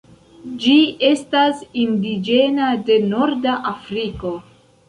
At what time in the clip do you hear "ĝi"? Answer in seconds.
0.63-0.77